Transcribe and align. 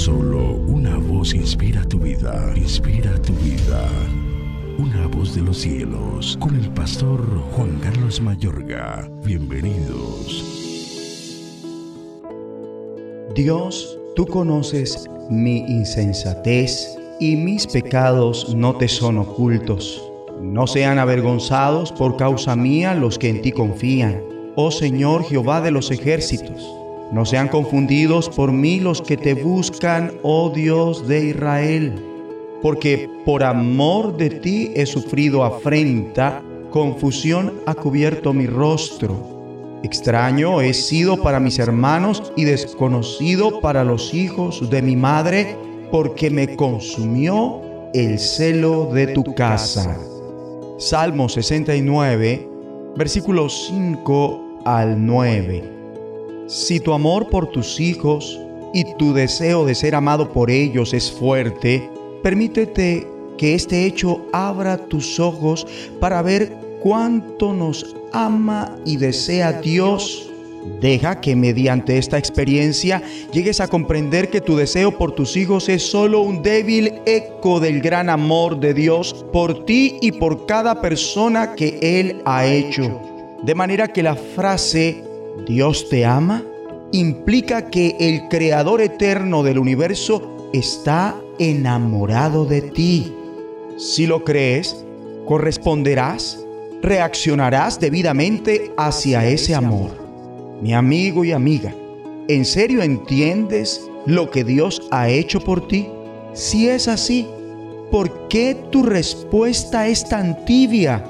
Solo 0.00 0.54
una 0.54 0.96
voz 0.96 1.34
inspira 1.34 1.84
tu 1.84 1.98
vida, 1.98 2.54
inspira 2.56 3.20
tu 3.20 3.34
vida. 3.34 3.86
Una 4.78 5.06
voz 5.08 5.34
de 5.34 5.42
los 5.42 5.58
cielos, 5.58 6.38
con 6.40 6.56
el 6.56 6.70
pastor 6.70 7.20
Juan 7.52 7.78
Carlos 7.82 8.18
Mayorga. 8.18 9.06
Bienvenidos. 9.26 10.42
Dios, 13.34 13.98
tú 14.16 14.24
conoces 14.24 15.06
mi 15.28 15.58
insensatez 15.68 16.96
y 17.20 17.36
mis 17.36 17.66
pecados 17.66 18.54
no 18.56 18.74
te 18.76 18.88
son 18.88 19.18
ocultos. 19.18 20.02
No 20.40 20.66
sean 20.66 20.98
avergonzados 20.98 21.92
por 21.92 22.16
causa 22.16 22.56
mía 22.56 22.94
los 22.94 23.18
que 23.18 23.28
en 23.28 23.42
ti 23.42 23.52
confían. 23.52 24.22
Oh 24.56 24.70
Señor 24.70 25.24
Jehová 25.24 25.60
de 25.60 25.72
los 25.72 25.90
ejércitos, 25.90 26.66
no 27.12 27.24
sean 27.24 27.48
confundidos 27.48 28.28
por 28.28 28.52
mí 28.52 28.78
los 28.78 29.02
que 29.02 29.16
te 29.16 29.34
buscan, 29.34 30.12
oh 30.22 30.50
Dios 30.50 31.08
de 31.08 31.26
Israel, 31.26 31.92
porque 32.62 33.10
por 33.24 33.42
amor 33.42 34.16
de 34.16 34.30
ti 34.30 34.70
he 34.76 34.86
sufrido 34.86 35.44
afrenta, 35.44 36.42
confusión 36.70 37.54
ha 37.66 37.74
cubierto 37.74 38.32
mi 38.32 38.46
rostro. 38.46 39.80
Extraño 39.82 40.60
he 40.60 40.72
sido 40.74 41.22
para 41.22 41.40
mis 41.40 41.58
hermanos 41.58 42.32
y 42.36 42.44
desconocido 42.44 43.60
para 43.60 43.82
los 43.82 44.14
hijos 44.14 44.70
de 44.70 44.82
mi 44.82 44.94
madre, 44.94 45.56
porque 45.90 46.30
me 46.30 46.54
consumió 46.54 47.60
el 47.92 48.18
celo 48.18 48.86
de 48.92 49.08
tu 49.08 49.34
casa. 49.34 49.98
Salmo 50.78 51.28
69, 51.28 52.48
versículos 52.96 53.66
5 53.68 54.60
al 54.64 55.04
9. 55.04 55.79
Si 56.50 56.80
tu 56.80 56.92
amor 56.92 57.30
por 57.30 57.46
tus 57.46 57.78
hijos 57.78 58.40
y 58.74 58.82
tu 58.96 59.14
deseo 59.14 59.64
de 59.64 59.76
ser 59.76 59.94
amado 59.94 60.32
por 60.32 60.50
ellos 60.50 60.92
es 60.92 61.08
fuerte, 61.08 61.88
permítete 62.24 63.06
que 63.38 63.54
este 63.54 63.86
hecho 63.86 64.26
abra 64.32 64.76
tus 64.76 65.20
ojos 65.20 65.64
para 66.00 66.22
ver 66.22 66.52
cuánto 66.82 67.52
nos 67.52 67.94
ama 68.12 68.76
y 68.84 68.96
desea 68.96 69.60
Dios. 69.60 70.28
Deja 70.80 71.20
que 71.20 71.36
mediante 71.36 71.98
esta 71.98 72.18
experiencia 72.18 73.00
llegues 73.32 73.60
a 73.60 73.68
comprender 73.68 74.28
que 74.28 74.40
tu 74.40 74.56
deseo 74.56 74.98
por 74.98 75.12
tus 75.12 75.36
hijos 75.36 75.68
es 75.68 75.88
solo 75.88 76.20
un 76.20 76.42
débil 76.42 76.94
eco 77.06 77.60
del 77.60 77.80
gran 77.80 78.10
amor 78.10 78.58
de 78.58 78.74
Dios 78.74 79.24
por 79.32 79.64
ti 79.66 79.98
y 80.00 80.10
por 80.10 80.46
cada 80.46 80.80
persona 80.80 81.54
que 81.54 81.78
Él 81.80 82.20
ha 82.24 82.44
hecho. 82.44 83.00
De 83.44 83.54
manera 83.54 83.86
que 83.86 84.02
la 84.02 84.16
frase 84.16 85.09
Dios 85.46 85.88
te 85.88 86.04
ama 86.04 86.44
implica 86.92 87.70
que 87.70 87.96
el 88.00 88.28
Creador 88.28 88.80
eterno 88.80 89.42
del 89.42 89.58
universo 89.58 90.50
está 90.52 91.16
enamorado 91.38 92.44
de 92.44 92.62
ti. 92.62 93.14
Si 93.76 94.06
lo 94.06 94.24
crees, 94.24 94.84
corresponderás, 95.26 96.44
reaccionarás 96.82 97.78
debidamente 97.78 98.72
hacia 98.76 99.26
ese 99.26 99.54
amor. 99.54 99.90
Mi 100.60 100.74
amigo 100.74 101.24
y 101.24 101.32
amiga, 101.32 101.74
¿en 102.28 102.44
serio 102.44 102.82
entiendes 102.82 103.88
lo 104.06 104.30
que 104.30 104.44
Dios 104.44 104.86
ha 104.90 105.08
hecho 105.08 105.40
por 105.40 105.66
ti? 105.68 105.88
Si 106.32 106.68
es 106.68 106.88
así, 106.88 107.26
¿por 107.90 108.28
qué 108.28 108.56
tu 108.70 108.82
respuesta 108.82 109.88
es 109.88 110.08
tan 110.08 110.44
tibia? 110.44 111.04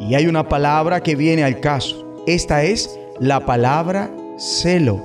Y 0.00 0.14
hay 0.14 0.26
una 0.26 0.48
palabra 0.48 1.02
que 1.02 1.14
viene 1.14 1.44
al 1.44 1.60
caso. 1.60 2.22
Esta 2.26 2.64
es 2.64 2.98
la 3.20 3.44
palabra 3.44 4.10
celo. 4.38 5.02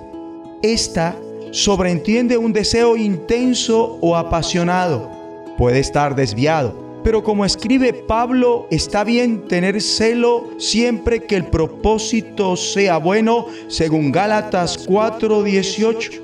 Esta 0.62 1.16
sobreentiende 1.52 2.38
un 2.38 2.54
deseo 2.54 2.98
intenso 2.98 3.98
o 4.02 4.16
apasionado. 4.16 5.10
Puede 5.58 5.80
estar 5.80 6.16
desviado, 6.16 6.74
pero 7.04 7.24
como 7.24 7.46
escribe 7.46 7.94
Pablo, 7.94 8.68
está 8.70 9.04
bien 9.04 9.48
tener 9.48 9.82
celo 9.82 10.50
siempre 10.58 11.24
que 11.24 11.36
el 11.36 11.46
propósito 11.46 12.56
sea 12.56 12.98
bueno, 12.98 13.48
según 13.68 14.12
Gálatas 14.12 14.88
4:18. 14.88 16.22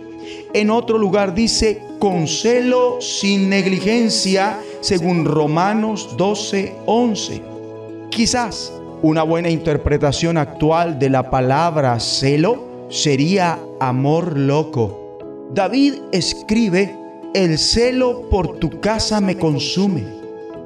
En 0.54 0.70
otro 0.70 0.98
lugar 0.98 1.34
dice, 1.34 1.82
con 2.00 2.28
celo 2.28 3.00
sin 3.02 3.50
negligencia, 3.50 4.60
según 4.82 5.26
Romanos 5.26 6.16
12:11. 6.18 7.42
Quizás 8.10 8.74
una 9.02 9.24
buena 9.24 9.50
interpretación 9.50 10.38
actual 10.38 11.00
de 11.00 11.10
la 11.10 11.30
palabra 11.30 12.00
celo 12.00 12.88
sería 12.90 13.60
amor 13.80 14.38
loco. 14.38 15.18
David 15.54 15.96
escribe, 16.12 16.96
el 17.34 17.58
celo 17.58 18.30
por 18.30 18.58
tu 18.58 18.80
casa 18.82 19.22
me 19.22 19.38
consume. 19.38 20.06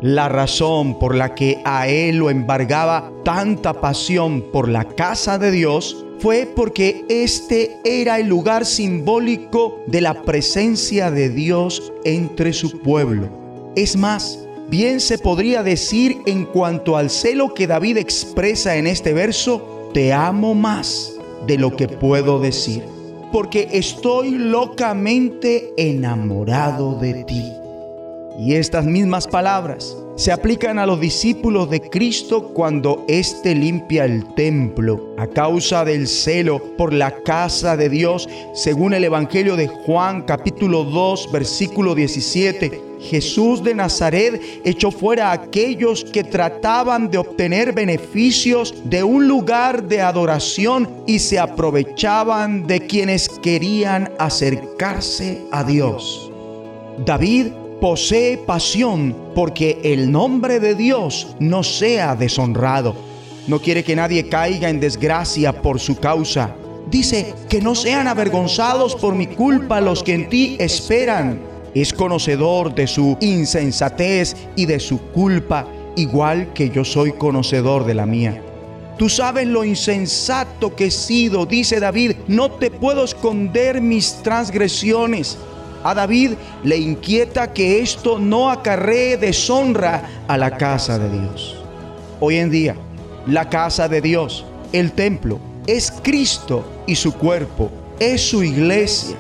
La 0.02 0.30
razón 0.30 0.98
por 0.98 1.14
la 1.14 1.36
que 1.36 1.60
a 1.64 1.88
él 1.88 2.18
lo 2.18 2.30
embargaba 2.30 3.12
tanta 3.24 3.74
pasión 3.74 4.42
por 4.52 4.68
la 4.68 4.86
casa 4.86 5.38
de 5.38 5.52
Dios 5.52 6.06
fue 6.20 6.48
porque 6.56 7.06
este 7.10 7.78
era 7.84 8.20
el 8.20 8.28
lugar 8.28 8.66
simbólico 8.66 9.80
de 9.88 10.02
la 10.02 10.24
presencia 10.24 11.12
de 11.12 11.30
Dios 11.30 11.92
entre 12.04 12.54
su 12.54 12.80
pueblo. 12.80 13.30
Es 13.76 13.96
más, 13.96 14.40
Bien 14.72 15.02
se 15.02 15.18
podría 15.18 15.64
decir 15.64 16.22
en 16.26 16.46
cuanto 16.46 16.96
al 16.96 17.10
celo 17.10 17.54
que 17.54 17.68
David 17.68 17.98
expresa 17.98 18.78
en 18.78 18.88
este 18.88 19.12
verso, 19.12 19.90
te 19.94 20.14
amo 20.14 20.56
más 20.56 21.12
de 21.46 21.58
lo 21.58 21.76
que 21.76 21.90
puedo 21.90 22.40
decir, 22.40 22.86
porque 23.34 23.68
estoy 23.74 24.32
locamente 24.32 25.74
enamorado 25.76 26.98
de 26.98 27.26
ti. 27.26 27.52
Y 28.40 28.56
estas 28.56 28.86
mismas 28.86 29.28
palabras 29.28 29.96
se 30.16 30.32
aplican 30.32 30.78
a 30.80 30.86
los 30.86 31.00
discípulos 31.00 31.70
de 31.70 31.82
Cristo 31.82 32.50
cuando 32.54 33.06
éste 33.08 33.56
limpia 33.56 34.06
el 34.06 34.24
templo 34.36 35.16
a 35.18 35.28
causa 35.28 35.84
del 35.84 36.08
celo 36.08 36.62
por 36.78 36.94
la 36.94 37.12
casa 37.24 37.76
de 37.76 37.90
Dios, 37.90 38.30
según 38.54 38.94
el 38.94 39.04
Evangelio 39.04 39.56
de 39.56 39.68
Juan 39.68 40.24
capítulo 40.24 40.84
2 40.84 41.32
versículo 41.32 41.96
17. 41.96 42.92
Jesús 43.02 43.64
de 43.64 43.74
Nazaret 43.74 44.40
echó 44.64 44.92
fuera 44.92 45.30
a 45.30 45.34
aquellos 45.34 46.06
que 46.06 46.24
trataban 46.24 47.10
de 47.10 47.18
obtener 47.18 47.74
beneficios 47.74 48.76
de 48.86 49.04
un 49.04 49.28
lugar 49.28 49.88
de 49.88 50.02
adoración 50.02 50.88
y 51.08 51.20
se 51.20 51.40
aprovechaban 51.40 52.68
de 52.68 52.82
quienes 52.86 53.28
querían 53.28 54.12
acercarse 54.20 55.42
a 55.52 55.64
Dios. 55.64 56.32
David 57.04 57.48
posee 57.82 58.38
pasión 58.38 59.16
porque 59.34 59.80
el 59.84 60.12
nombre 60.12 60.60
de 60.60 60.76
Dios 60.76 61.36
no 61.40 61.64
sea 61.64 62.16
deshonrado. 62.16 62.96
No 63.48 63.60
quiere 63.60 63.84
que 63.84 63.96
nadie 63.96 64.30
caiga 64.30 64.70
en 64.70 64.80
desgracia 64.80 65.62
por 65.62 65.80
su 65.80 65.98
causa. 65.98 66.56
Dice 66.92 67.34
que 67.50 67.60
no 67.60 67.74
sean 67.74 68.08
avergonzados 68.08 68.96
por 68.96 69.16
mi 69.16 69.26
culpa 69.26 69.82
los 69.82 70.04
que 70.04 70.14
en 70.14 70.30
ti 70.30 70.58
esperan. 70.60 71.42
Es 71.74 71.92
conocedor 71.92 72.76
de 72.76 72.86
su 72.86 73.18
insensatez 73.20 74.36
y 74.56 74.68
de 74.68 74.80
su 74.80 75.00
culpa, 75.00 75.66
igual 75.96 76.54
que 76.54 76.70
yo 76.70 76.86
soy 76.86 77.14
conocedor 77.14 77.86
de 77.86 77.96
la 77.96 78.06
mía. 78.06 78.44
Tú 79.00 79.10
sabes 79.10 79.48
lo 79.48 79.66
insensato 79.66 80.76
que 80.76 80.86
he 80.86 80.92
sido, 80.92 81.48
dice 81.48 81.80
David, 81.80 82.12
no 82.28 82.52
te 82.52 82.70
puedo 82.70 83.04
esconder 83.04 83.82
mis 83.82 84.22
transgresiones. 84.22 85.40
A 85.84 85.94
David 85.94 86.34
le 86.64 86.78
inquieta 86.78 87.54
que 87.54 87.82
esto 87.82 88.20
no 88.20 88.52
acarree 88.52 89.18
deshonra 89.18 90.10
a 90.28 90.38
la 90.38 90.58
casa 90.58 91.00
de 91.00 91.10
Dios. 91.10 91.58
Hoy 92.20 92.38
en 92.38 92.52
día, 92.52 92.76
la 93.26 93.50
casa 93.50 93.88
de 93.88 94.02
Dios, 94.02 94.46
el 94.74 94.92
templo, 94.92 95.40
es 95.66 95.92
Cristo 96.04 96.64
y 96.86 96.96
su 96.96 97.14
cuerpo, 97.14 97.72
es 98.00 98.22
su 98.22 98.44
iglesia. 98.44 99.16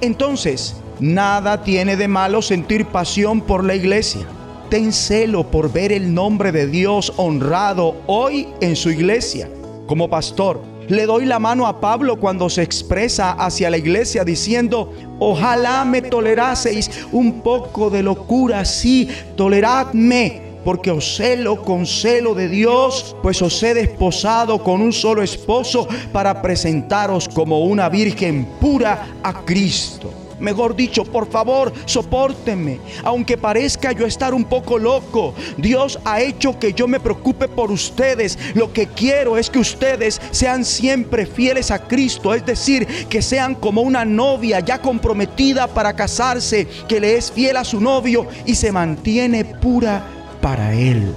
Entonces, 0.00 0.76
nada 1.00 1.64
tiene 1.64 1.96
de 1.96 2.08
malo 2.08 2.42
sentir 2.42 2.86
pasión 2.86 3.40
por 3.40 3.64
la 3.64 3.74
iglesia. 3.74 4.26
Ten 4.70 4.92
celo 4.92 5.50
por 5.50 5.72
ver 5.72 5.92
el 5.92 6.14
nombre 6.14 6.52
de 6.52 6.66
Dios 6.66 7.12
honrado 7.16 7.96
hoy 8.06 8.48
en 8.60 8.76
su 8.76 8.90
iglesia. 8.90 9.48
Como 9.86 10.08
pastor, 10.08 10.62
le 10.88 11.06
doy 11.06 11.24
la 11.24 11.38
mano 11.38 11.66
a 11.66 11.80
Pablo 11.80 12.16
cuando 12.16 12.48
se 12.48 12.62
expresa 12.62 13.32
hacia 13.32 13.70
la 13.70 13.78
iglesia 13.78 14.24
diciendo, 14.24 14.92
ojalá 15.18 15.84
me 15.84 16.02
toleraseis 16.02 17.06
un 17.12 17.42
poco 17.42 17.90
de 17.90 18.02
locura, 18.02 18.64
sí, 18.64 19.08
toleradme, 19.36 20.42
porque 20.64 20.90
os 20.90 21.16
celo 21.16 21.62
con 21.62 21.86
celo 21.86 22.34
de 22.34 22.48
Dios, 22.48 23.14
pues 23.22 23.42
os 23.42 23.62
he 23.62 23.74
desposado 23.74 24.62
con 24.62 24.80
un 24.80 24.92
solo 24.92 25.22
esposo 25.22 25.86
para 26.12 26.40
presentaros 26.40 27.28
como 27.28 27.60
una 27.60 27.88
virgen 27.88 28.46
pura 28.60 29.06
a 29.22 29.44
Cristo. 29.44 30.23
Mejor 30.40 30.74
dicho, 30.76 31.04
por 31.04 31.30
favor, 31.30 31.72
soportenme. 31.86 32.80
Aunque 33.02 33.36
parezca 33.36 33.92
yo 33.92 34.06
estar 34.06 34.34
un 34.34 34.44
poco 34.44 34.78
loco, 34.78 35.34
Dios 35.56 35.98
ha 36.04 36.20
hecho 36.20 36.58
que 36.58 36.72
yo 36.72 36.86
me 36.88 37.00
preocupe 37.00 37.48
por 37.48 37.70
ustedes. 37.70 38.38
Lo 38.54 38.72
que 38.72 38.86
quiero 38.86 39.38
es 39.38 39.50
que 39.50 39.58
ustedes 39.58 40.20
sean 40.30 40.64
siempre 40.64 41.26
fieles 41.26 41.70
a 41.70 41.78
Cristo, 41.78 42.34
es 42.34 42.44
decir, 42.44 42.86
que 43.08 43.22
sean 43.22 43.54
como 43.54 43.82
una 43.82 44.04
novia 44.04 44.60
ya 44.60 44.80
comprometida 44.80 45.66
para 45.66 45.94
casarse, 45.94 46.66
que 46.88 47.00
le 47.00 47.16
es 47.16 47.30
fiel 47.30 47.56
a 47.56 47.64
su 47.64 47.80
novio 47.80 48.26
y 48.44 48.54
se 48.54 48.72
mantiene 48.72 49.44
pura 49.44 50.04
para 50.40 50.74
él. 50.74 51.12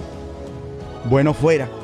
Bueno 1.10 1.34
fuera 1.34 1.77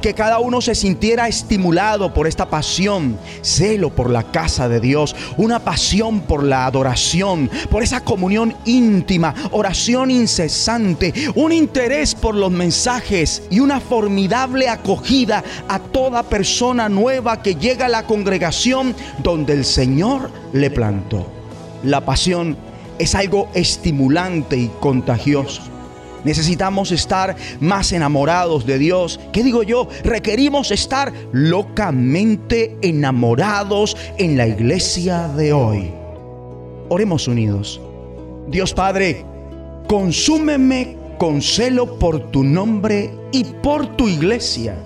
que 0.00 0.14
cada 0.14 0.38
uno 0.38 0.60
se 0.60 0.74
sintiera 0.74 1.28
estimulado 1.28 2.12
por 2.14 2.26
esta 2.26 2.48
pasión, 2.48 3.18
celo 3.42 3.94
por 3.94 4.10
la 4.10 4.30
casa 4.30 4.68
de 4.68 4.80
Dios, 4.80 5.14
una 5.36 5.60
pasión 5.60 6.20
por 6.20 6.42
la 6.42 6.66
adoración, 6.66 7.50
por 7.70 7.82
esa 7.82 8.04
comunión 8.04 8.54
íntima, 8.64 9.34
oración 9.50 10.10
incesante, 10.10 11.12
un 11.34 11.52
interés 11.52 12.14
por 12.14 12.34
los 12.34 12.50
mensajes 12.50 13.42
y 13.50 13.60
una 13.60 13.80
formidable 13.80 14.68
acogida 14.68 15.44
a 15.68 15.78
toda 15.78 16.22
persona 16.22 16.88
nueva 16.88 17.42
que 17.42 17.54
llega 17.54 17.86
a 17.86 17.90
la 17.90 18.04
congregación 18.04 18.94
donde 19.22 19.52
el 19.52 19.64
Señor 19.64 20.30
le 20.52 20.70
plantó. 20.70 21.26
La 21.82 22.04
pasión 22.04 22.56
es 22.98 23.14
algo 23.14 23.48
estimulante 23.54 24.56
y 24.56 24.70
contagioso. 24.80 25.77
Necesitamos 26.28 26.92
estar 26.92 27.34
más 27.58 27.90
enamorados 27.90 28.66
de 28.66 28.78
Dios. 28.78 29.18
¿Qué 29.32 29.42
digo 29.42 29.62
yo? 29.62 29.88
Requerimos 30.04 30.70
estar 30.70 31.10
locamente 31.32 32.76
enamorados 32.82 33.96
en 34.18 34.36
la 34.36 34.46
iglesia 34.46 35.28
de 35.28 35.54
hoy. 35.54 35.90
Oremos 36.90 37.28
unidos. 37.28 37.80
Dios 38.46 38.74
Padre, 38.74 39.24
consúmeme 39.86 40.98
con 41.16 41.40
celo 41.40 41.98
por 41.98 42.30
tu 42.30 42.44
nombre 42.44 43.10
y 43.32 43.44
por 43.44 43.96
tu 43.96 44.06
iglesia. 44.06 44.76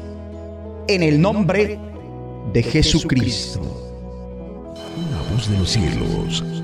En 0.87 1.03
el 1.03 1.21
nombre 1.21 1.77
de 2.53 2.63
Jesucristo. 2.63 3.61
Una 4.97 5.35
voz 5.35 5.51
de 5.51 5.59
los 5.59 5.71
cielos 5.71 6.62